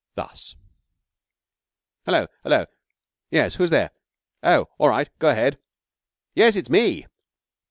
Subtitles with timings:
[0.15, 0.55] Thus:
[2.05, 2.25] 'Hello!
[2.43, 2.65] Hello!
[3.29, 3.53] Yes.
[3.53, 3.91] Who's there?
[4.41, 5.07] Oh, all right.
[5.19, 5.59] Go ahead.
[6.33, 7.05] Yes, it's me!